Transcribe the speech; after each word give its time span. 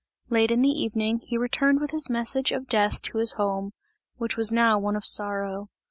Late 0.31 0.49
in 0.49 0.63
the 0.63 0.69
evening, 0.71 1.19
he 1.19 1.37
returned 1.37 1.79
with 1.79 1.91
his 1.91 2.09
message 2.09 2.51
of 2.51 2.65
death 2.67 3.03
to 3.03 3.19
his 3.19 3.33
home, 3.33 3.71
which 4.15 4.35
was 4.35 4.51
now 4.51 4.79
one 4.79 4.95
of 4.95 5.05
sorrow. 5.05 5.69